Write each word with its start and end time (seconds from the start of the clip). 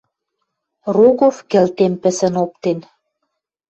Рогов 0.95 1.35
кӹлтем 1.51 1.93
пӹсӹн 2.01 2.33
оптен 2.43 2.79